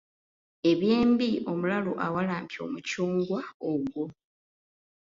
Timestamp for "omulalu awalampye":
1.51-2.59